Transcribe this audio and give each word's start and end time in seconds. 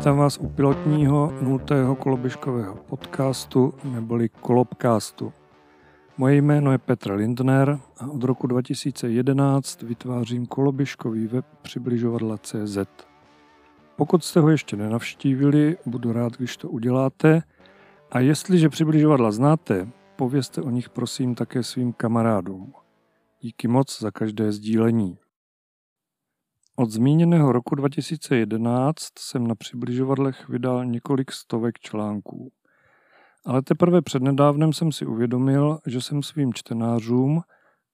Vítám 0.00 0.18
vás 0.18 0.38
u 0.38 0.48
pilotního 0.48 1.32
nultého 1.40 1.96
koloběžkového 1.96 2.74
podcastu 2.74 3.74
neboli 3.84 4.28
Kolobcastu. 4.28 5.32
Moje 6.18 6.36
jméno 6.36 6.72
je 6.72 6.78
Petr 6.78 7.12
Lindner 7.12 7.78
a 7.98 8.06
od 8.06 8.24
roku 8.24 8.46
2011 8.46 9.82
vytvářím 9.82 10.46
koloběžkový 10.46 11.26
web 11.26 11.44
přibližovadla.cz. 11.62 12.78
Pokud 13.96 14.24
jste 14.24 14.40
ho 14.40 14.50
ještě 14.50 14.76
nenavštívili, 14.76 15.76
budu 15.86 16.12
rád, 16.12 16.36
když 16.36 16.56
to 16.56 16.68
uděláte. 16.68 17.42
A 18.10 18.20
jestliže 18.20 18.68
přibližovadla 18.68 19.30
znáte, 19.30 19.88
povězte 20.16 20.62
o 20.62 20.70
nich 20.70 20.90
prosím 20.90 21.34
také 21.34 21.62
svým 21.62 21.92
kamarádům. 21.92 22.72
Díky 23.40 23.68
moc 23.68 24.00
za 24.00 24.10
každé 24.10 24.52
sdílení. 24.52 25.18
Od 26.80 26.90
zmíněného 26.90 27.52
roku 27.52 27.74
2011 27.74 29.18
jsem 29.18 29.46
na 29.46 29.54
přibližovadlech 29.54 30.48
vydal 30.48 30.84
několik 30.84 31.32
stovek 31.32 31.78
článků. 31.78 32.52
Ale 33.46 33.62
teprve 33.62 34.02
přednedávnem 34.02 34.72
jsem 34.72 34.92
si 34.92 35.06
uvědomil, 35.06 35.78
že 35.86 36.00
jsem 36.00 36.22
svým 36.22 36.54
čtenářům 36.54 37.40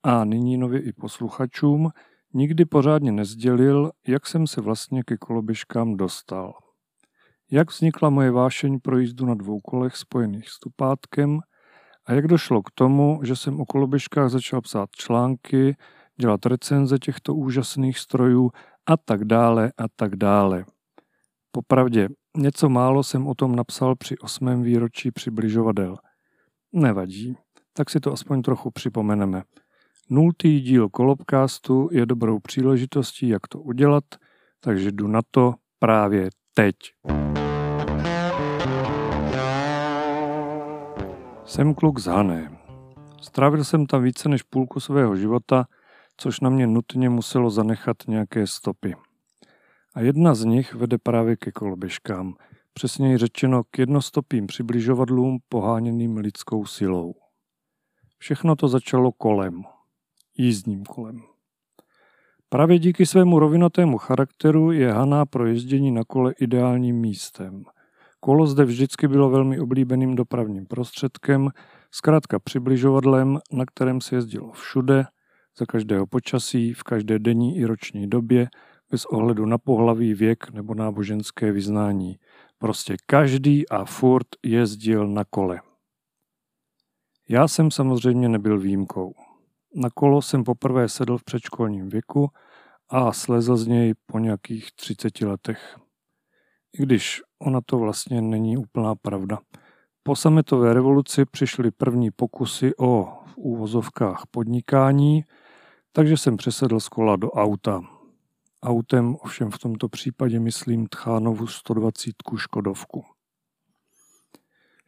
a 0.03 0.25
nyní 0.25 0.57
nově 0.57 0.80
i 0.80 0.93
posluchačům 0.93 1.91
nikdy 2.35 2.65
pořádně 2.65 3.13
nezdělil, 3.13 3.91
jak 4.07 4.27
jsem 4.27 4.47
se 4.47 4.61
vlastně 4.61 5.03
ke 5.03 5.16
koloběžkám 5.16 5.97
dostal. 5.97 6.55
Jak 7.51 7.71
vznikla 7.71 8.11
moje 8.11 8.30
vášeň 8.30 8.80
pro 8.80 8.99
jízdu 8.99 9.27
na 9.27 9.35
dvou 9.35 9.61
kolech 9.61 9.97
spojených 9.97 10.49
s 10.49 10.59
tupátkem 10.59 11.41
a 12.05 12.13
jak 12.13 12.27
došlo 12.27 12.63
k 12.63 12.71
tomu, 12.75 13.21
že 13.23 13.37
jsem 13.37 13.61
o 13.61 13.66
koloběžkách 13.66 14.30
začal 14.30 14.61
psát 14.61 14.91
články, 14.91 15.77
dělat 16.21 16.47
recenze 16.47 16.99
těchto 16.99 17.35
úžasných 17.35 17.99
strojů 17.99 18.51
a 18.87 18.97
tak 18.97 19.25
dále 19.25 19.73
a 19.79 19.85
tak 19.97 20.16
dále. 20.16 20.65
Popravdě, 21.51 22.09
něco 22.37 22.69
málo 22.69 23.02
jsem 23.02 23.27
o 23.27 23.35
tom 23.35 23.57
napsal 23.57 23.97
při 23.97 24.19
osmém 24.19 24.63
výročí 24.63 25.10
přibližovadel. 25.10 25.97
Nevadí, 26.73 27.37
tak 27.73 27.91
si 27.91 28.01
to 28.01 28.13
aspoň 28.13 28.43
trochu 28.43 28.71
připomeneme. 28.71 29.43
Nultý 30.10 30.60
díl 30.60 30.88
Kolobcastu 30.88 31.88
je 31.93 32.07
dobrou 32.07 32.38
příležitostí, 32.38 33.29
jak 33.29 33.47
to 33.49 33.60
udělat, 33.60 34.05
takže 34.60 34.93
jdu 34.93 35.09
na 35.09 35.21
to 35.30 35.55
právě 35.79 36.30
teď. 36.55 36.77
Jsem 41.45 41.75
kluk 41.75 41.99
z 41.99 42.07
Hané. 42.07 42.59
Strávil 43.21 43.65
jsem 43.65 43.87
tam 43.87 44.03
více 44.03 44.29
než 44.29 44.43
půlku 44.43 44.80
svého 44.80 45.16
života 45.16 45.65
což 46.17 46.41
na 46.41 46.51
mě 46.51 46.67
nutně 46.67 47.09
muselo 47.09 47.51
zanechat 47.51 47.97
nějaké 48.09 48.47
stopy. 48.47 48.95
A 49.95 50.01
jedna 50.01 50.35
z 50.35 50.45
nich 50.45 50.75
vede 50.75 50.99
právě 50.99 51.37
ke 51.37 51.53
koloběžkám, 51.53 52.35
přesněji 52.73 53.19
řečeno 53.19 53.63
k 53.71 53.79
jednostopým 53.79 54.47
přibližovadlům 54.47 55.39
poháněným 55.49 56.17
lidskou 56.17 56.67
silou. 56.67 57.15
Všechno 58.19 58.57
to 58.57 58.69
začalo 58.69 59.13
kolem, 59.13 59.63
jízdním 60.39 60.85
kolem. 60.85 61.23
Právě 62.49 62.79
díky 62.79 63.07
svému 63.07 63.39
rovinatému 63.39 63.99
charakteru 63.99 64.72
je 64.72 64.93
Haná 64.93 65.27
pro 65.27 65.47
jezdění 65.47 65.91
na 65.91 66.05
kole 66.05 66.33
ideálním 66.41 66.97
místem. 66.97 67.65
Kolo 68.21 68.47
zde 68.47 68.65
vždycky 68.65 69.09
bylo 69.09 69.31
velmi 69.31 69.61
oblíbeným 69.61 70.15
dopravním 70.15 70.67
prostředkem, 70.67 71.50
zkrátka 71.91 72.39
přibližovadlem, 72.39 73.39
na 73.53 73.65
kterém 73.67 74.00
se 74.00 74.15
jezdilo 74.15 74.53
všude 74.53 75.05
za 75.59 75.66
každého 75.66 76.06
počasí, 76.06 76.72
v 76.72 76.82
každé 76.82 77.19
denní 77.19 77.56
i 77.56 77.65
roční 77.65 78.06
době, 78.06 78.49
bez 78.91 79.04
ohledu 79.04 79.47
na 79.47 79.59
pohlaví, 79.59 80.15
věk 80.15 80.50
nebo 80.53 80.75
náboženské 80.75 81.53
vyznání. 81.53 82.19
Prostě 82.59 82.97
každý 83.06 83.69
a 83.69 83.84
furt 83.84 84.26
jezdil 84.44 85.08
na 85.08 85.25
kole. 85.25 85.60
Já 87.28 87.48
jsem 87.48 87.70
samozřejmě 87.70 88.28
nebyl 88.28 88.58
výjimkou. 88.58 89.14
Na 89.75 89.91
kolo 89.91 90.22
jsem 90.22 90.44
poprvé 90.44 90.88
sedl 90.88 91.19
v 91.19 91.25
předškolním 91.25 91.88
věku 91.88 92.28
a 92.88 93.12
slezl 93.12 93.56
z 93.56 93.66
něj 93.66 93.94
po 94.06 94.19
nějakých 94.19 94.72
30 94.72 95.20
letech. 95.20 95.76
I 96.78 96.82
když 96.82 97.22
ona 97.38 97.60
to 97.66 97.78
vlastně 97.78 98.22
není 98.22 98.56
úplná 98.56 98.94
pravda. 98.94 99.38
Po 100.02 100.16
sametové 100.16 100.75
revoluci 100.75 101.25
přišly 101.25 101.70
první 101.70 102.10
pokusy 102.10 102.72
o 102.78 103.04
v 103.26 103.36
úvozovkách 103.36 104.22
podnikání, 104.31 105.25
takže 105.96 106.16
jsem 106.16 106.36
přesedl 106.36 106.80
z 106.80 106.88
kola 106.88 107.16
do 107.16 107.30
auta. 107.30 107.80
Autem 108.62 109.16
ovšem 109.20 109.50
v 109.50 109.58
tomto 109.58 109.88
případě 109.88 110.40
myslím 110.40 110.86
Tchánovu 110.86 111.46
120 111.46 112.14
Škodovku. 112.36 113.04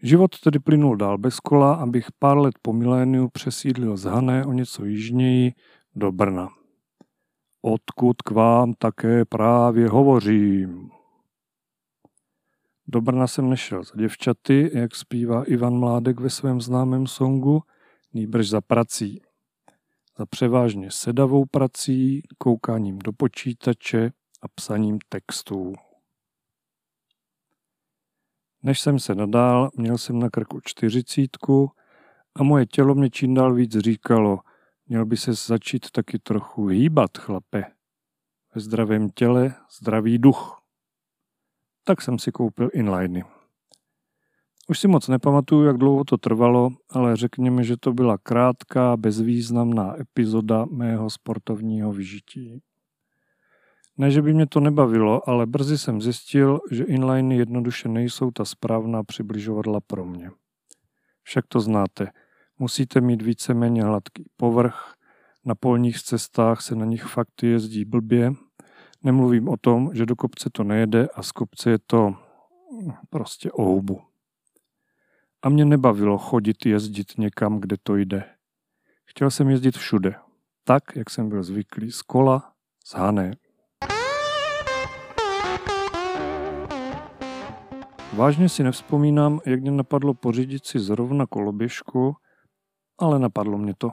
Život 0.03 0.41
tedy 0.41 0.59
plynul 0.59 0.97
dál 0.97 1.19
bez 1.19 1.41
kola, 1.41 1.75
abych 1.75 2.07
pár 2.19 2.39
let 2.39 2.55
po 2.63 2.73
miléniu 2.73 3.29
přesídlil 3.29 3.97
z 3.97 4.05
Hané 4.05 4.45
o 4.45 4.53
něco 4.53 4.85
jižněji 4.85 5.53
do 5.95 6.13
Brna. 6.13 6.49
Odkud 7.63 8.23
k 8.23 8.31
vám 8.31 8.73
také 8.79 9.25
právě 9.25 9.89
hovořím. 9.89 10.91
Do 12.87 13.01
Brna 13.01 13.27
jsem 13.27 13.51
nešel 13.51 13.85
za 13.85 13.93
děvčaty, 13.97 14.71
jak 14.75 14.95
zpívá 14.95 15.45
Ivan 15.45 15.79
Mládek 15.79 16.21
ve 16.21 16.31
svém 16.31 16.61
známém 16.61 17.07
songu, 17.07 17.63
nýbrž 18.15 18.49
za 18.49 18.61
prací 18.61 19.23
za 20.19 20.27
převážně 20.27 20.91
sedavou 20.91 21.45
prací, 21.45 22.23
koukáním 22.39 22.99
do 22.99 23.13
počítače 23.13 24.11
a 24.43 24.49
psaním 24.49 24.99
textů. 25.09 25.73
Než 28.63 28.81
jsem 28.81 28.99
se 28.99 29.15
nadál, 29.15 29.71
měl 29.77 29.99
jsem 29.99 30.19
na 30.19 30.31
krku 30.31 30.61
čtyřicítku 30.65 31.71
a 32.35 32.43
moje 32.43 32.67
tělo 32.67 32.95
mě 32.95 33.11
čím 33.11 33.35
dál 33.35 33.55
víc 33.55 33.79
říkalo, 33.79 34.39
měl 34.87 35.07
by 35.07 35.17
se 35.17 35.33
začít 35.35 35.91
taky 35.91 36.19
trochu 36.19 36.67
hýbat, 36.67 37.19
chlape. 37.19 37.65
Ve 38.55 38.61
zdravém 38.61 39.11
těle 39.11 39.55
zdravý 39.79 40.19
duch. 40.19 40.63
Tak 41.85 42.03
jsem 42.03 42.19
si 42.19 42.33
koupil 42.33 42.71
inliny. 42.73 43.25
Už 44.71 44.79
si 44.79 44.89
moc 44.89 45.09
nepamatuju, 45.09 45.65
jak 45.65 45.77
dlouho 45.77 46.05
to 46.05 46.17
trvalo, 46.17 46.71
ale 46.91 47.17
řekněme, 47.17 47.65
že 47.65 47.77
to 47.77 47.93
byla 47.93 48.19
krátká, 48.19 48.97
bezvýznamná 48.97 50.01
epizoda 50.01 50.67
mého 50.71 51.11
sportovního 51.11 51.93
vyžití. 51.93 52.63
Ne, 53.97 54.11
že 54.11 54.23
by 54.23 54.35
mě 54.35 54.47
to 54.47 54.61
nebavilo, 54.61 55.29
ale 55.29 55.47
brzy 55.47 55.79
jsem 55.79 56.03
zjistil, 56.03 56.61
že 56.71 56.85
inliny 56.85 57.37
jednoduše 57.37 57.89
nejsou 57.89 58.31
ta 58.31 58.45
správná 58.45 59.05
přibližovadla 59.05 59.81
pro 59.87 60.05
mě. 60.05 60.31
Však 61.23 61.45
to 61.49 61.61
znáte. 61.61 62.13
Musíte 62.59 63.01
mít 63.01 63.23
víceméně 63.23 63.85
hladký 63.85 64.25
povrch, 64.37 64.95
na 65.45 65.55
polních 65.55 66.03
cestách 66.03 66.61
se 66.61 66.75
na 66.75 66.85
nich 66.85 67.05
fakt 67.05 67.43
jezdí 67.43 67.85
blbě. 67.85 68.33
Nemluvím 69.05 69.49
o 69.49 69.57
tom, 69.57 69.91
že 69.95 70.07
do 70.07 70.17
kopce 70.17 70.51
to 70.53 70.65
nejede 70.65 71.09
a 71.15 71.23
z 71.23 71.33
kopce 71.33 71.71
je 71.71 71.79
to 71.87 72.15
prostě 73.11 73.53
o 73.53 73.63
houbu. 73.63 74.08
A 75.43 75.49
mě 75.49 75.65
nebavilo 75.65 76.19
chodit 76.19 76.67
jezdit 76.67 77.19
někam, 77.19 77.61
kde 77.61 77.77
to 77.83 77.97
jde. 77.97 78.25
Chtěl 79.05 79.31
jsem 79.31 79.51
jezdit 79.51 79.77
všude, 79.77 80.15
tak, 80.65 80.83
jak 80.97 81.11
jsem 81.11 81.29
byl 81.29 81.43
zvyklý, 81.43 81.93
z 81.93 82.03
kola, 82.03 82.53
z 82.85 82.95
Hané. 82.95 83.33
Vážně 88.13 88.49
si 88.49 88.63
nevzpomínám, 88.63 89.41
jak 89.47 89.61
mě 89.61 89.71
napadlo 89.71 90.15
pořídit 90.15 90.67
si 90.67 90.79
zrovna 90.79 91.27
koloběžku, 91.27 92.17
ale 92.99 93.19
napadlo 93.19 93.59
mě 93.59 93.75
to. 93.79 93.91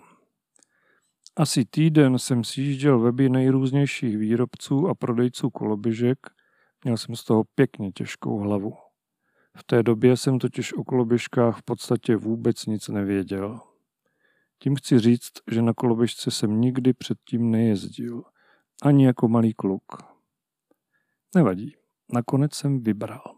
Asi 1.36 1.66
týden 1.66 2.20
jsem 2.20 2.44
sjížděl 2.44 3.00
weby 3.00 3.30
nejrůznějších 3.30 4.18
výrobců 4.18 4.88
a 4.88 4.96
prodejců 4.96 5.50
koloběžek, 5.50 6.18
měl 6.84 6.98
jsem 6.98 7.16
z 7.16 7.24
toho 7.24 7.44
pěkně 7.56 7.92
těžkou 7.92 8.40
hlavu. 8.40 8.85
V 9.56 9.64
té 9.64 9.84
době 9.84 10.18
jsem 10.18 10.40
totiž 10.40 10.74
o 10.74 10.84
koloběžkách 10.84 11.60
v 11.60 11.64
podstatě 11.64 12.16
vůbec 12.16 12.66
nic 12.66 12.88
nevěděl. 12.88 13.60
Tím 14.60 14.76
chci 14.76 15.00
říct, 15.00 15.32
že 15.52 15.62
na 15.62 15.74
koloběžce 15.74 16.32
jsem 16.32 16.62
nikdy 16.62 16.94
předtím 16.94 17.52
nejezdil. 17.52 18.24
Ani 18.84 19.06
jako 19.06 19.28
malý 19.28 19.54
kluk. 19.54 19.84
Nevadí. 21.36 21.76
Nakonec 22.14 22.54
jsem 22.54 22.84
vybral. 22.84 23.36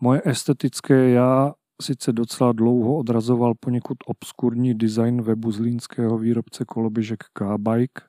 Moje 0.00 0.22
estetické 0.24 1.08
já 1.08 1.54
sice 1.82 2.12
docela 2.12 2.52
dlouho 2.52 2.96
odrazoval 2.96 3.54
poněkud 3.60 3.98
obskurní 4.06 4.74
design 4.74 5.22
webu 5.22 5.52
zlínského 5.52 6.18
výrobce 6.18 6.64
koloběžek 6.64 7.24
K-Bike, 7.32 8.02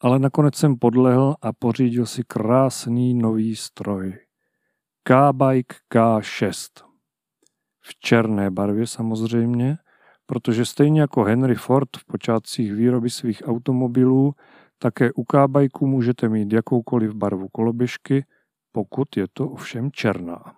ale 0.00 0.18
nakonec 0.18 0.54
jsem 0.54 0.78
podlehl 0.78 1.34
a 1.42 1.52
pořídil 1.52 2.06
si 2.06 2.22
krásný 2.24 3.14
nový 3.14 3.56
stroj. 3.56 4.27
K-Bike 5.08 5.74
K6. 5.94 6.84
V 7.80 7.98
černé 7.98 8.50
barvě 8.50 8.86
samozřejmě, 8.86 9.78
protože 10.26 10.64
stejně 10.64 11.00
jako 11.00 11.24
Henry 11.24 11.54
Ford 11.54 11.88
v 11.96 12.04
počátcích 12.04 12.72
výroby 12.72 13.10
svých 13.10 13.42
automobilů, 13.44 14.34
také 14.78 15.12
u 15.12 15.24
K-Bikeu 15.24 15.86
můžete 15.86 16.28
mít 16.28 16.52
jakoukoliv 16.52 17.14
barvu 17.14 17.48
koloběžky, 17.48 18.24
pokud 18.72 19.16
je 19.16 19.26
to 19.32 19.50
ovšem 19.50 19.92
černá. 19.92 20.54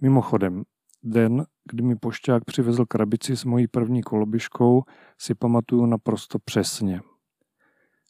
Mimochodem, 0.00 0.62
den, 1.02 1.44
kdy 1.64 1.82
mi 1.82 1.96
pošťák 1.96 2.44
přivezl 2.44 2.86
krabici 2.86 3.36
s 3.36 3.44
mojí 3.44 3.68
první 3.68 4.02
koloběžkou, 4.02 4.82
si 5.18 5.34
pamatuju 5.34 5.86
naprosto 5.86 6.38
přesně. 6.38 7.00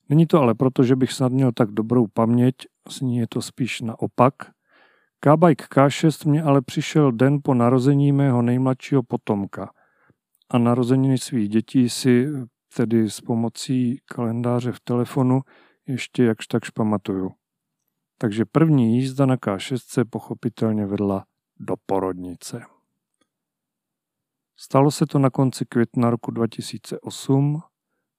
Není 0.09 0.27
to 0.27 0.41
ale 0.41 0.55
proto, 0.55 0.85
že 0.85 0.97
bych 0.97 1.13
snad 1.13 1.33
měl 1.33 1.53
tak 1.53 1.71
dobrou 1.71 2.07
paměť, 2.07 2.55
s 2.88 3.00
ní 3.00 3.17
je 3.17 3.27
to 3.29 3.43
spíš 3.43 3.81
naopak. 3.81 4.35
K-Bike 5.21 5.65
K6 5.65 6.31
mě 6.31 6.43
ale 6.43 6.62
přišel 6.62 7.12
den 7.12 7.38
po 7.44 7.55
narození 7.55 8.12
mého 8.12 8.43
nejmladšího 8.43 9.03
potomka 9.03 9.71
a 10.50 10.59
narozeniny 10.59 11.19
svých 11.19 11.49
dětí 11.49 11.88
si 11.88 12.29
tedy 12.77 13.11
s 13.11 13.21
pomocí 13.21 14.00
kalendáře 14.05 14.73
v 14.73 14.81
telefonu 14.81 15.41
ještě 15.87 16.25
jakž 16.25 16.47
takž 16.47 16.71
pamatuju. 16.71 17.31
Takže 18.19 18.44
první 18.44 18.97
jízda 18.97 19.27
na 19.27 19.37
K6 19.37 19.79
se 19.87 20.05
pochopitelně 20.05 20.87
vedla 20.87 21.25
do 21.61 21.75
porodnice. 21.87 22.62
Stalo 24.56 24.91
se 24.91 25.06
to 25.06 25.19
na 25.19 25.31
konci 25.31 25.65
května 25.65 26.11
roku 26.11 26.31
2008, 26.31 27.62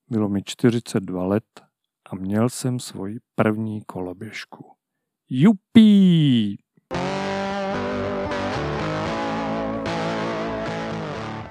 bylo 0.10 0.30
mi 0.30 0.44
42 0.44 1.26
let 1.26 1.67
a 2.10 2.16
měl 2.16 2.50
jsem 2.50 2.80
svoji 2.80 3.18
první 3.36 3.82
koloběžku. 3.82 4.66
Jupí! 5.30 6.58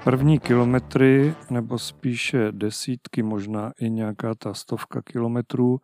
První 0.03 0.39
kilometry, 0.39 1.35
nebo 1.49 1.79
spíše 1.79 2.51
desítky, 2.51 3.23
možná 3.23 3.71
i 3.79 3.89
nějaká 3.89 4.35
ta 4.35 4.53
stovka 4.53 5.01
kilometrů 5.01 5.77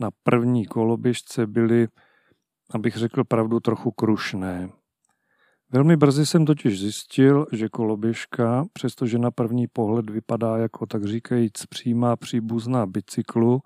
na 0.00 0.10
první 0.22 0.66
koloběžce 0.66 1.46
byly, 1.46 1.88
abych 2.74 2.96
řekl 2.96 3.24
pravdu, 3.24 3.60
trochu 3.60 3.90
krušné. 3.90 4.68
Velmi 5.72 5.96
brzy 5.96 6.26
jsem 6.26 6.46
totiž 6.46 6.80
zjistil, 6.80 7.46
že 7.52 7.68
koloběžka, 7.68 8.64
přestože 8.72 9.18
na 9.18 9.30
první 9.30 9.66
pohled 9.66 10.10
vypadá 10.10 10.56
jako 10.56 10.86
tak 10.86 11.04
říkajíc 11.04 11.66
přímá 11.66 12.16
příbuzná 12.16 12.86
bicyklu, 12.86 13.60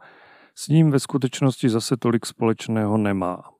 s 0.54 0.68
ním 0.68 0.90
ve 0.90 1.00
skutečnosti 1.00 1.68
zase 1.68 1.96
tolik 1.96 2.26
společného 2.26 2.98
nemá. 2.98 3.52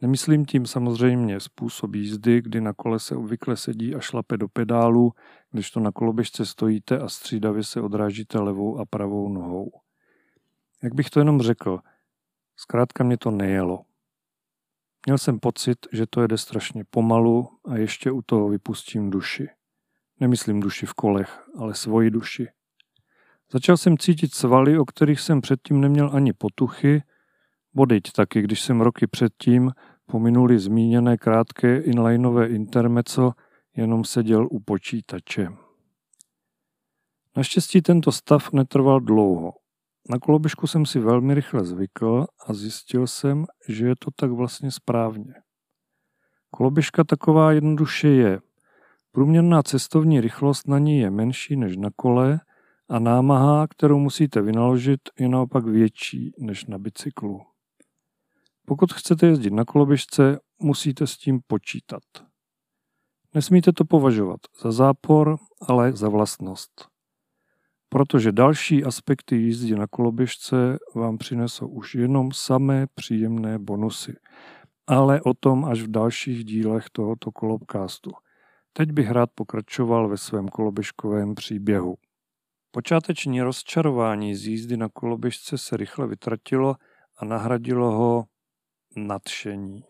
Nemyslím 0.00 0.44
tím 0.44 0.66
samozřejmě 0.66 1.40
způsob 1.40 1.94
jízdy, 1.94 2.42
kdy 2.42 2.60
na 2.60 2.72
kole 2.72 3.00
se 3.00 3.16
obvykle 3.16 3.56
sedí 3.56 3.94
a 3.94 4.00
šlape 4.00 4.36
do 4.36 4.48
pedálu, 4.48 5.12
když 5.50 5.70
to 5.70 5.80
na 5.80 5.92
koloběžce 5.92 6.46
stojíte 6.46 6.98
a 6.98 7.08
střídavě 7.08 7.64
se 7.64 7.80
odrážíte 7.80 8.38
levou 8.38 8.78
a 8.78 8.84
pravou 8.84 9.28
nohou. 9.28 9.70
Jak 10.82 10.94
bych 10.94 11.10
to 11.10 11.20
jenom 11.20 11.40
řekl, 11.40 11.80
zkrátka 12.56 13.04
mě 13.04 13.18
to 13.18 13.30
nejelo. 13.30 13.84
Měl 15.06 15.18
jsem 15.18 15.40
pocit, 15.40 15.78
že 15.92 16.06
to 16.06 16.22
jede 16.22 16.38
strašně 16.38 16.84
pomalu 16.90 17.48
a 17.64 17.76
ještě 17.76 18.10
u 18.10 18.22
toho 18.22 18.48
vypustím 18.48 19.10
duši. 19.10 19.48
Nemyslím 20.20 20.60
duši 20.60 20.86
v 20.86 20.94
kolech, 20.94 21.48
ale 21.58 21.74
svoji 21.74 22.10
duši. 22.10 22.48
Začal 23.52 23.76
jsem 23.76 23.98
cítit 23.98 24.34
svaly, 24.34 24.78
o 24.78 24.84
kterých 24.84 25.20
jsem 25.20 25.40
předtím 25.40 25.80
neměl 25.80 26.10
ani 26.14 26.32
potuchy, 26.32 27.02
bodejť 27.74 28.12
taky, 28.12 28.42
když 28.42 28.60
jsem 28.60 28.80
roky 28.80 29.06
předtím 29.06 29.70
pominuli 30.06 30.58
zmíněné 30.58 31.16
krátké 31.16 31.78
inlineové 31.78 32.46
intermeco, 32.46 33.32
jenom 33.76 34.04
seděl 34.04 34.48
u 34.50 34.60
počítače. 34.60 35.48
Naštěstí 37.36 37.82
tento 37.82 38.12
stav 38.12 38.52
netrval 38.52 39.00
dlouho. 39.00 39.52
Na 40.10 40.18
koloběžku 40.18 40.66
jsem 40.66 40.86
si 40.86 40.98
velmi 40.98 41.34
rychle 41.34 41.64
zvykl 41.64 42.26
a 42.46 42.54
zjistil 42.54 43.06
jsem, 43.06 43.46
že 43.68 43.86
je 43.86 43.94
to 43.98 44.10
tak 44.16 44.30
vlastně 44.30 44.70
správně. 44.70 45.34
Koloběžka 46.50 47.04
taková 47.04 47.52
jednoduše 47.52 48.08
je. 48.08 48.40
Průměrná 49.12 49.62
cestovní 49.62 50.20
rychlost 50.20 50.68
na 50.68 50.78
ní 50.78 50.98
je 50.98 51.10
menší 51.10 51.56
než 51.56 51.76
na 51.76 51.90
kole 51.96 52.40
a 52.88 52.98
námaha, 52.98 53.66
kterou 53.68 53.98
musíte 53.98 54.42
vynaložit, 54.42 55.00
je 55.18 55.28
naopak 55.28 55.64
větší 55.64 56.32
než 56.38 56.66
na 56.66 56.78
bicyklu. 56.78 57.40
Pokud 58.66 58.92
chcete 58.92 59.26
jezdit 59.26 59.52
na 59.52 59.64
koloběžce, 59.64 60.38
musíte 60.58 61.06
s 61.06 61.16
tím 61.16 61.40
počítat. 61.46 62.02
Nesmíte 63.34 63.72
to 63.72 63.84
považovat 63.84 64.40
za 64.62 64.72
zápor, 64.72 65.36
ale 65.68 65.92
za 65.92 66.08
vlastnost 66.08 66.92
protože 67.92 68.32
další 68.32 68.84
aspekty 68.84 69.36
jízdy 69.36 69.74
na 69.74 69.86
koloběžce 69.86 70.78
vám 70.94 71.18
přinesou 71.18 71.68
už 71.68 71.94
jenom 71.94 72.32
samé 72.32 72.86
příjemné 72.94 73.58
bonusy. 73.58 74.16
Ale 74.86 75.20
o 75.20 75.34
tom 75.34 75.64
až 75.64 75.82
v 75.82 75.90
dalších 75.90 76.44
dílech 76.44 76.84
tohoto 76.92 77.32
kolobkástu. 77.32 78.10
Teď 78.72 78.92
bych 78.92 79.10
rád 79.10 79.30
pokračoval 79.34 80.08
ve 80.08 80.16
svém 80.16 80.48
koloběžkovém 80.48 81.34
příběhu. 81.34 81.94
Počáteční 82.74 83.42
rozčarování 83.42 84.34
z 84.34 84.46
jízdy 84.46 84.76
na 84.76 84.88
koloběžce 84.88 85.58
se 85.58 85.76
rychle 85.76 86.06
vytratilo 86.06 86.76
a 87.16 87.24
nahradilo 87.24 87.90
ho 87.90 88.24
nadšení. 88.96 89.84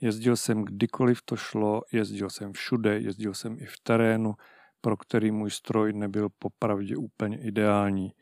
Jezdil 0.00 0.36
jsem 0.36 0.64
kdykoliv 0.64 1.22
to 1.24 1.36
šlo, 1.36 1.82
jezdil 1.92 2.30
jsem 2.30 2.52
všude, 2.52 2.98
jezdil 2.98 3.34
jsem 3.34 3.56
i 3.58 3.66
v 3.66 3.80
terénu, 3.82 4.34
pro 4.80 4.96
který 4.96 5.30
můj 5.30 5.50
stroj 5.50 5.92
nebyl 5.92 6.28
popravdě 6.38 6.96
úplně 6.96 7.38
ideální, 7.40 8.12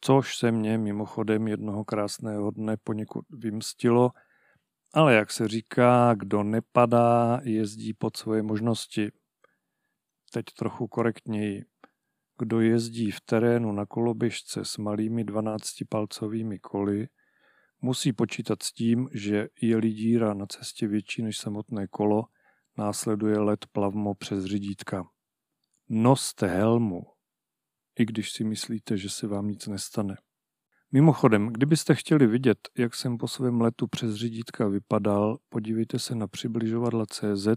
což 0.00 0.36
se 0.36 0.52
mě 0.52 0.78
mimochodem 0.78 1.48
jednoho 1.48 1.84
krásného 1.84 2.50
dne 2.50 2.76
poněkud 2.84 3.24
vymstilo, 3.30 4.10
ale 4.94 5.14
jak 5.14 5.30
se 5.30 5.48
říká, 5.48 6.14
kdo 6.14 6.42
nepadá, 6.42 7.40
jezdí 7.42 7.94
pod 7.94 8.16
svoje 8.16 8.42
možnosti. 8.42 9.12
Teď 10.32 10.44
trochu 10.58 10.88
korektněji. 10.88 11.73
Kdo 12.44 12.60
jezdí 12.60 13.10
v 13.10 13.20
terénu 13.20 13.72
na 13.72 13.86
koloběžce 13.86 14.64
s 14.64 14.78
malými 14.78 15.24
12-palcovými 15.24 16.58
koly, 16.60 17.08
musí 17.80 18.12
počítat 18.12 18.62
s 18.62 18.72
tím, 18.72 19.08
že 19.12 19.48
je-li 19.60 19.90
díra 19.90 20.34
na 20.34 20.46
cestě 20.46 20.88
větší 20.88 21.22
než 21.22 21.38
samotné 21.38 21.86
kolo, 21.88 22.24
následuje 22.78 23.38
let 23.38 23.66
plavmo 23.72 24.14
přes 24.14 24.44
řidítka. 24.44 25.04
Noste 25.88 26.46
helmu, 26.46 27.02
i 27.98 28.04
když 28.04 28.32
si 28.32 28.44
myslíte, 28.44 28.96
že 28.96 29.10
se 29.10 29.26
vám 29.26 29.48
nic 29.48 29.66
nestane. 29.66 30.16
Mimochodem, 30.92 31.48
kdybyste 31.48 31.94
chtěli 31.94 32.26
vidět, 32.26 32.58
jak 32.78 32.94
jsem 32.94 33.18
po 33.18 33.28
svém 33.28 33.60
letu 33.60 33.86
přes 33.86 34.14
řídítka 34.14 34.68
vypadal, 34.68 35.38
podívejte 35.48 35.98
se 35.98 36.14
na 36.14 36.26
přibližovadla 36.26 37.04
CZ 37.06 37.48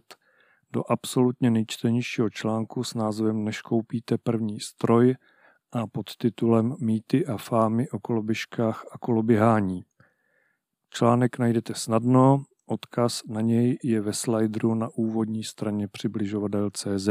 do 0.71 0.91
absolutně 0.91 1.51
nejčtenějšího 1.51 2.29
článku 2.29 2.83
s 2.83 2.93
názvem 2.93 3.43
Než 3.43 3.62
koupíte 3.62 4.17
první 4.17 4.59
stroj 4.59 5.15
a 5.71 5.88
pod 5.88 6.15
titulem 6.17 6.75
Mýty 6.79 7.25
a 7.25 7.38
fámy 7.38 7.89
o 7.89 8.00
koloběžkách 8.00 8.86
a 8.91 8.97
koloběhání. 8.97 9.83
Článek 10.89 11.39
najdete 11.39 11.74
snadno, 11.74 12.43
odkaz 12.65 13.21
na 13.27 13.41
něj 13.41 13.77
je 13.83 14.01
ve 14.01 14.13
slideru 14.13 14.75
na 14.75 14.89
úvodní 14.95 15.43
straně 15.43 15.88
přibližovadel 15.88 16.69
CZ. 16.71 17.09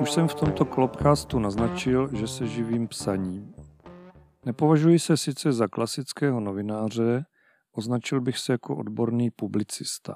Už 0.00 0.12
jsem 0.12 0.28
v 0.28 0.34
tomto 0.34 0.64
klopcastu 0.64 1.38
naznačil, 1.38 2.10
že 2.12 2.28
se 2.28 2.46
živím 2.46 2.88
psaním. 2.88 3.54
Nepovažuji 4.44 4.98
se 4.98 5.16
sice 5.16 5.52
za 5.52 5.68
klasického 5.68 6.40
novináře, 6.40 7.24
označil 7.72 8.20
bych 8.20 8.38
se 8.38 8.52
jako 8.52 8.76
odborný 8.76 9.30
publicista. 9.30 10.14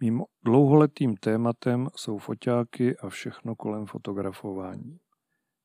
Mým 0.00 0.22
dlouholetým 0.44 1.16
tématem 1.16 1.88
jsou 1.96 2.18
foťáky 2.18 2.96
a 2.96 3.08
všechno 3.08 3.56
kolem 3.56 3.86
fotografování. 3.86 4.98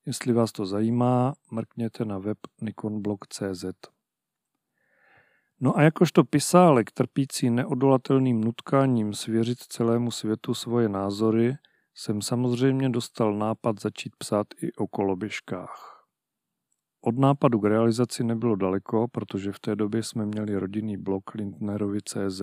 Jestli 0.06 0.32
vás 0.32 0.52
to 0.52 0.66
zajímá, 0.66 1.34
mrkněte 1.50 2.04
na 2.04 2.18
web 2.18 2.38
nikonblog.cz. 2.60 3.64
No 5.60 5.76
a 5.76 5.82
jakožto 5.82 6.24
pisálek 6.24 6.90
trpící 6.90 7.50
neodolatelným 7.50 8.40
nutkáním 8.40 9.14
svěřit 9.14 9.58
celému 9.58 10.10
světu 10.10 10.54
svoje 10.54 10.88
názory, 10.88 11.56
jsem 11.94 12.22
samozřejmě 12.22 12.88
dostal 12.88 13.34
nápad 13.34 13.80
začít 13.80 14.16
psát 14.16 14.46
i 14.62 14.72
o 14.72 14.86
koloběžkách. 14.86 15.93
Od 17.06 17.18
nápadu 17.18 17.60
k 17.60 17.64
realizaci 17.64 18.24
nebylo 18.24 18.56
daleko, 18.56 19.08
protože 19.08 19.52
v 19.52 19.60
té 19.60 19.76
době 19.76 20.02
jsme 20.02 20.26
měli 20.26 20.56
rodinný 20.56 20.96
blog 20.96 21.34
Lindnerovi 21.34 21.98
CZ. 22.04 22.42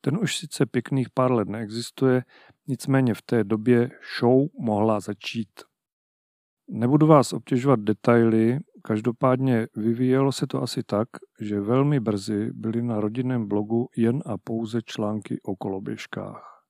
Ten 0.00 0.18
už 0.22 0.36
sice 0.36 0.66
pěkných 0.66 1.10
pár 1.10 1.32
let 1.32 1.48
neexistuje, 1.48 2.24
nicméně 2.66 3.14
v 3.14 3.22
té 3.22 3.44
době 3.44 3.90
show 4.18 4.48
mohla 4.58 5.00
začít. 5.00 5.48
Nebudu 6.68 7.06
vás 7.06 7.32
obtěžovat 7.32 7.80
detaily, 7.80 8.58
každopádně 8.82 9.66
vyvíjelo 9.76 10.32
se 10.32 10.46
to 10.46 10.62
asi 10.62 10.82
tak, 10.82 11.08
že 11.40 11.60
velmi 11.60 12.00
brzy 12.00 12.50
byly 12.52 12.82
na 12.82 13.00
rodinném 13.00 13.48
blogu 13.48 13.88
jen 13.96 14.22
a 14.26 14.38
pouze 14.38 14.82
články 14.82 15.40
o 15.42 15.56
koloběžkách. 15.56 16.62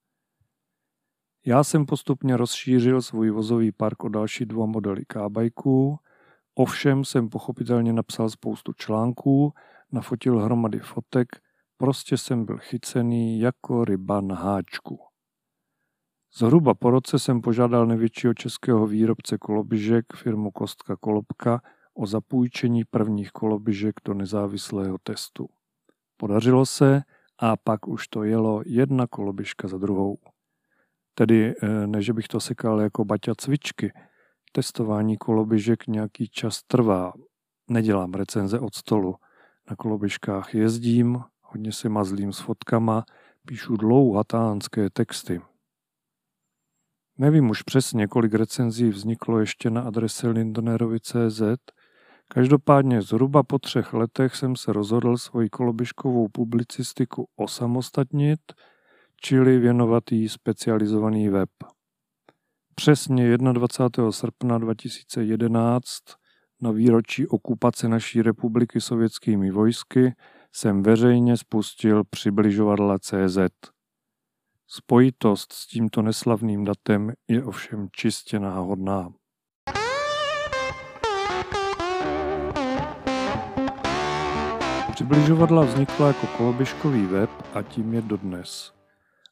Já 1.47 1.65
jsem 1.65 1.87
postupně 1.87 2.37
rozšířil 2.37 3.03
svůj 3.03 3.31
vozový 3.31 3.73
park 3.73 4.05
o 4.05 4.09
další 4.09 4.45
dva 4.45 4.67
modely 4.67 5.05
k 5.09 5.17
Ovšem 6.61 7.05
jsem 7.05 7.29
pochopitelně 7.29 7.93
napsal 7.93 8.31
spoustu 8.31 8.73
článků, 8.73 9.53
nafotil 9.93 10.41
hromady 10.41 10.79
fotek, 10.79 11.29
prostě 11.77 12.17
jsem 12.17 12.45
byl 12.45 12.59
chycený 12.59 13.41
jako 13.41 13.85
ryba 13.85 14.21
na 14.21 14.35
háčku. 14.35 15.01
Zhruba 16.35 16.75
po 16.75 16.91
roce 16.91 17.19
jsem 17.19 17.41
požádal 17.41 17.87
největšího 17.87 18.35
českého 18.35 18.87
výrobce 18.87 19.39
kolobižek, 19.39 20.05
firmu 20.17 20.51
Kostka 20.51 20.97
Kolobka, 20.97 21.63
o 21.95 22.07
zapůjčení 22.07 22.85
prvních 22.85 23.31
kolobižek 23.31 23.95
do 24.05 24.15
nezávislého 24.15 24.99
testu. 25.03 25.49
Podařilo 26.17 26.67
se 26.67 27.03
a 27.39 27.57
pak 27.57 27.89
už 27.89 28.09
to 28.09 28.25
jelo 28.25 28.63
jedna 28.67 29.07
kolobižka 29.07 29.69
za 29.69 29.79
druhou. 29.79 30.19
Tedy 31.15 31.55
eh, 31.63 31.87
ne, 31.87 32.03
že 32.03 32.13
bych 32.13 32.29
to 32.29 32.41
sekal 32.41 32.81
jako 32.81 33.05
baťa 33.05 33.35
cvičky. 33.35 33.93
Testování 34.53 35.17
kolobižek 35.17 35.87
nějaký 35.87 36.29
čas 36.29 36.63
trvá. 36.63 37.13
Nedělám 37.71 38.15
recenze 38.15 38.61
od 38.61 38.75
stolu. 38.75 39.15
Na 39.71 39.77
kolobižkách 39.77 40.55
jezdím, 40.55 41.21
hodně 41.43 41.73
se 41.73 41.89
mazlím 41.89 42.33
s 42.33 42.39
fotkama, 42.39 43.05
píšu 43.47 43.77
dlouhatánské 43.77 44.91
texty. 44.91 45.41
Nevím 47.19 47.51
už 47.51 47.63
přesně, 47.63 48.07
kolik 48.07 48.35
recenzí 48.35 48.89
vzniklo 48.89 49.41
ještě 49.41 49.71
na 49.71 49.83
adrese 49.83 50.29
lindonerovi.cz, 50.29 51.43
každopádně 52.29 53.03
zhruba 53.03 53.43
po 53.43 53.59
třech 53.59 53.93
letech 53.93 54.37
jsem 54.37 54.57
se 54.57 54.73
rozhodl 54.73 55.17
svoji 55.17 55.49
kolobiškovou 55.49 56.29
publicistiku 56.29 57.29
osamostatnit, 57.37 58.41
čili 59.21 59.59
věnovat 59.59 60.13
jí 60.13 60.29
specializovaný 60.29 61.29
web. 61.29 61.51
Přesně 62.81 63.39
21. 63.39 64.13
srpna 64.13 64.59
2011 64.59 65.89
na 66.63 66.71
výročí 66.71 67.27
okupace 67.27 67.89
naší 67.89 68.23
republiky 68.23 68.81
sovětskými 68.81 69.51
vojsky 69.51 70.15
jsem 70.53 70.83
veřejně 70.83 71.37
spustil 71.37 72.05
přibližovadla 72.11 72.99
CZ. 72.99 73.39
Spojitost 74.67 75.53
s 75.53 75.67
tímto 75.67 76.03
neslavným 76.03 76.65
datem 76.65 77.13
je 77.29 77.45
ovšem 77.45 77.89
čistě 77.93 78.39
náhodná. 78.39 79.09
Přibližovadla 84.93 85.65
vznikla 85.65 86.07
jako 86.07 86.27
koloběžkový 86.27 87.07
web 87.07 87.31
a 87.55 87.63
tím 87.63 87.95
je 87.95 88.03
dodnes. 88.03 88.73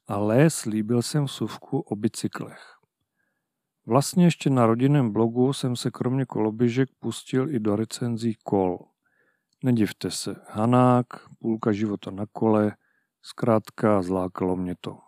Ale 0.06 0.50
slíbil 0.50 1.02
jsem 1.02 1.28
suvku 1.28 1.80
o 1.80 1.96
bicyklech. 1.96 2.77
Vlastně 3.88 4.24
ještě 4.24 4.50
na 4.50 4.66
rodinném 4.66 5.12
blogu 5.12 5.52
jsem 5.52 5.76
se 5.76 5.90
kromě 5.90 6.24
koloběžek 6.24 6.88
pustil 6.98 7.54
i 7.54 7.60
do 7.60 7.76
recenzí 7.76 8.36
kol. 8.44 8.78
Nedivte 9.64 10.10
se, 10.10 10.36
Hanák, 10.48 11.06
půlka 11.38 11.72
života 11.72 12.10
na 12.10 12.26
kole, 12.32 12.76
zkrátka 13.22 14.02
zlákalo 14.02 14.56
mě 14.56 14.74
to. 14.80 14.98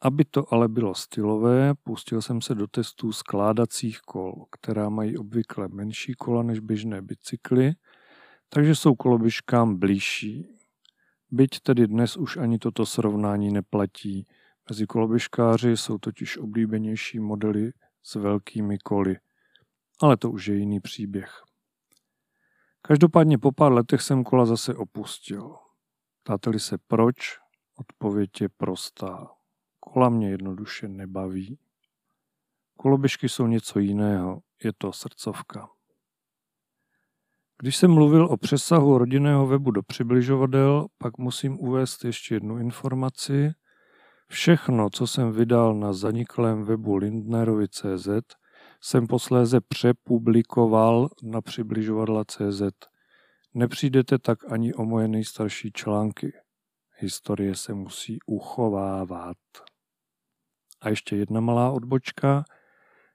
Aby 0.00 0.24
to 0.24 0.54
ale 0.54 0.68
bylo 0.68 0.94
stylové, 0.94 1.74
pustil 1.74 2.22
jsem 2.22 2.40
se 2.40 2.54
do 2.54 2.66
testů 2.66 3.12
skládacích 3.12 4.00
kol, 4.00 4.46
která 4.50 4.88
mají 4.88 5.18
obvykle 5.18 5.68
menší 5.68 6.14
kola 6.14 6.42
než 6.42 6.60
běžné 6.60 7.02
bicykly, 7.02 7.72
takže 8.48 8.74
jsou 8.74 8.94
koloběžkám 8.94 9.76
blížší. 9.76 10.58
Byť 11.30 11.60
tedy 11.60 11.86
dnes 11.86 12.16
už 12.16 12.36
ani 12.36 12.58
toto 12.58 12.86
srovnání 12.86 13.50
neplatí. 13.50 14.26
Mezi 14.70 14.86
koloběžkáři 14.86 15.76
jsou 15.76 15.98
totiž 15.98 16.38
oblíbenější 16.38 17.18
modely 17.18 17.72
s 18.02 18.14
velkými 18.14 18.78
koly. 18.78 19.16
Ale 20.02 20.16
to 20.16 20.30
už 20.30 20.46
je 20.46 20.56
jiný 20.56 20.80
příběh. 20.80 21.42
Každopádně 22.82 23.38
po 23.38 23.52
pár 23.52 23.72
letech 23.72 24.02
jsem 24.02 24.24
kola 24.24 24.46
zase 24.46 24.74
opustil. 24.74 25.56
Ptáte-li 26.22 26.60
se 26.60 26.78
proč? 26.86 27.38
Odpověď 27.76 28.40
je 28.40 28.48
prostá. 28.48 29.30
Kola 29.80 30.08
mě 30.08 30.30
jednoduše 30.30 30.88
nebaví. 30.88 31.58
Koloběžky 32.76 33.28
jsou 33.28 33.46
něco 33.46 33.78
jiného, 33.78 34.42
je 34.64 34.72
to 34.78 34.92
srdcovka. 34.92 35.68
Když 37.58 37.76
jsem 37.76 37.90
mluvil 37.90 38.26
o 38.26 38.36
přesahu 38.36 38.98
rodinného 38.98 39.46
webu 39.46 39.70
do 39.70 39.82
přibližovadel, 39.82 40.86
pak 40.98 41.18
musím 41.18 41.60
uvést 41.60 42.04
ještě 42.04 42.34
jednu 42.34 42.58
informaci. 42.58 43.54
Všechno, 44.28 44.90
co 44.90 45.06
jsem 45.06 45.32
vydal 45.32 45.74
na 45.74 45.92
zaniklém 45.92 46.64
webu 46.64 46.96
lindnerovi.cz, 46.96 48.08
jsem 48.80 49.06
posléze 49.06 49.60
přepublikoval 49.60 51.08
na 51.22 51.40
přibližovadla.cz. 51.40 52.62
Nepřijdete 53.54 54.18
tak 54.18 54.52
ani 54.52 54.74
o 54.74 54.84
moje 54.84 55.08
nejstarší 55.08 55.72
články. 55.72 56.32
Historie 56.98 57.54
se 57.54 57.74
musí 57.74 58.18
uchovávat. 58.26 59.36
A 60.80 60.88
ještě 60.88 61.16
jedna 61.16 61.40
malá 61.40 61.70
odbočka. 61.70 62.44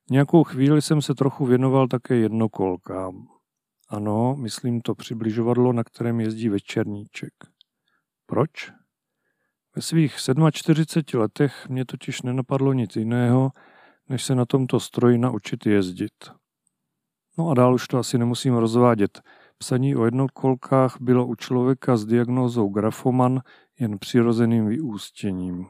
Nějakou 0.10 0.44
chvíli 0.44 0.82
jsem 0.82 1.02
se 1.02 1.16
trochu 1.16 1.46
věnoval 1.46 1.88
také 1.88 2.16
jednokolkám. 2.16 3.28
Ano, 3.90 4.36
myslím 4.36 4.82
to 4.82 4.96
přibližovadlo, 4.96 5.74
na 5.74 5.84
kterém 5.84 6.20
jezdí 6.20 6.50
večerníček. 6.50 7.34
Proč? 8.26 8.81
Ve 9.76 9.82
svých 9.82 10.16
47 10.52 11.22
letech 11.22 11.70
mě 11.70 11.86
totiž 11.86 12.22
nenapadlo 12.22 12.74
nic 12.74 12.96
jiného, 12.96 13.52
než 14.10 14.24
se 14.24 14.36
na 14.36 14.46
tomto 14.46 14.80
stroji 14.80 15.18
naučit 15.18 15.66
jezdit. 15.66 16.32
No 17.38 17.50
a 17.50 17.54
dál 17.54 17.74
už 17.74 17.88
to 17.88 17.98
asi 17.98 18.18
nemusím 18.18 18.54
rozvádět. 18.54 19.22
Psaní 19.58 19.96
o 19.96 20.06
jednokolkách 20.06 20.98
bylo 21.02 21.28
u 21.28 21.36
člověka 21.36 21.98
s 21.98 22.06
diagnózou 22.06 22.70
grafoman 22.70 23.42
jen 23.80 24.00
přirozeným 24.00 24.68
vyústěním. 24.68 25.66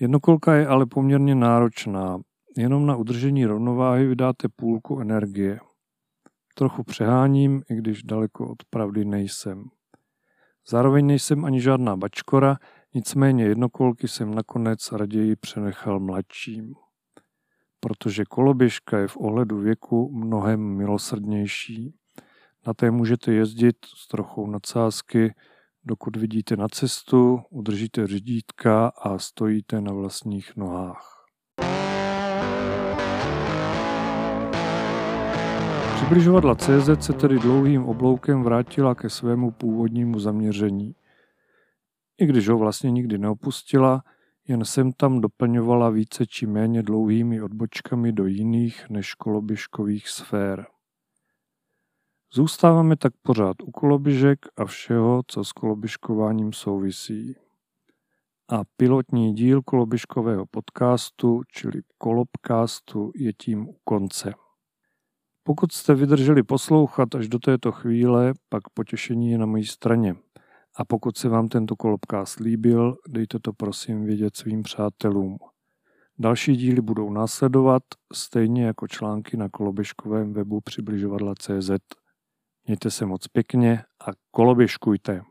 Jednokolka 0.00 0.54
je 0.54 0.66
ale 0.66 0.86
poměrně 0.86 1.34
náročná. 1.34 2.18
Jenom 2.56 2.86
na 2.86 2.96
udržení 2.96 3.46
rovnováhy 3.46 4.06
vydáte 4.06 4.48
půlku 4.56 5.00
energie. 5.00 5.60
Trochu 6.54 6.82
přeháním, 6.82 7.62
i 7.70 7.74
když 7.74 8.02
daleko 8.02 8.48
od 8.50 8.64
pravdy 8.70 9.04
nejsem. 9.04 9.64
Zároveň 10.68 11.06
nejsem 11.06 11.44
ani 11.44 11.60
žádná 11.60 11.96
bačkora, 11.96 12.56
nicméně 12.94 13.44
jednokolky 13.44 14.08
jsem 14.08 14.34
nakonec 14.34 14.92
raději 14.92 15.36
přenechal 15.36 16.00
mladším. 16.00 16.74
Protože 17.80 18.24
koloběžka 18.24 18.98
je 18.98 19.08
v 19.08 19.16
ohledu 19.16 19.58
věku 19.58 20.10
mnohem 20.14 20.60
milosrdnější. 20.60 21.94
Na 22.66 22.74
té 22.74 22.90
můžete 22.90 23.32
jezdit 23.32 23.76
s 23.96 24.08
trochou 24.08 24.46
nadsázky, 24.46 25.34
dokud 25.84 26.16
vidíte 26.16 26.56
na 26.56 26.68
cestu, 26.68 27.40
udržíte 27.50 28.06
řídítka 28.06 28.88
a 28.88 29.18
stojíte 29.18 29.80
na 29.80 29.92
vlastních 29.92 30.56
nohách. 30.56 31.16
Přibližovadla 36.06 36.54
CZ 36.54 37.04
se 37.04 37.12
tedy 37.12 37.38
dlouhým 37.38 37.84
obloukem 37.84 38.42
vrátila 38.42 38.94
ke 38.94 39.10
svému 39.10 39.50
původnímu 39.50 40.18
zaměření. 40.18 40.94
I 42.18 42.26
když 42.26 42.48
ho 42.48 42.58
vlastně 42.58 42.90
nikdy 42.90 43.18
neopustila, 43.18 44.02
jen 44.48 44.64
sem 44.64 44.92
tam 44.92 45.20
doplňovala 45.20 45.90
více 45.90 46.26
či 46.26 46.46
méně 46.46 46.82
dlouhými 46.82 47.42
odbočkami 47.42 48.12
do 48.12 48.26
jiných 48.26 48.90
než 48.90 49.14
koloběžkových 49.14 50.08
sfér. 50.08 50.66
Zůstáváme 52.32 52.96
tak 52.96 53.12
pořád 53.22 53.56
u 53.62 53.70
koloběžek 53.70 54.38
a 54.56 54.64
všeho, 54.64 55.22
co 55.26 55.44
s 55.44 55.52
koloběžkováním 55.52 56.52
souvisí. 56.52 57.36
A 58.48 58.60
pilotní 58.76 59.34
díl 59.34 59.62
koloběžkového 59.62 60.46
podcastu, 60.46 61.42
čili 61.52 61.82
kolobcastu, 61.98 63.12
je 63.14 63.32
tím 63.32 63.68
u 63.68 63.76
konce. 63.84 64.45
Pokud 65.46 65.72
jste 65.72 65.94
vydrželi 65.94 66.42
poslouchat 66.42 67.14
až 67.14 67.28
do 67.28 67.38
této 67.38 67.72
chvíle, 67.72 68.32
pak 68.48 68.62
potěšení 68.74 69.30
je 69.30 69.38
na 69.38 69.46
mojí 69.46 69.66
straně. 69.66 70.14
A 70.76 70.84
pokud 70.84 71.16
se 71.18 71.28
vám 71.28 71.48
tento 71.48 71.76
kolobkás 71.76 72.38
líbil, 72.38 72.96
dejte 73.08 73.38
to 73.38 73.52
prosím 73.52 74.04
vědět 74.04 74.36
svým 74.36 74.62
přátelům. 74.62 75.38
Další 76.18 76.56
díly 76.56 76.80
budou 76.80 77.10
následovat, 77.10 77.82
stejně 78.12 78.64
jako 78.64 78.88
články 78.88 79.36
na 79.36 79.48
koloběžkovém 79.48 80.32
webu 80.32 80.60
přibližovadla.cz. 80.60 81.70
Mějte 82.66 82.90
se 82.90 83.06
moc 83.06 83.28
pěkně 83.28 83.82
a 84.08 84.10
koloběžkujte. 84.30 85.22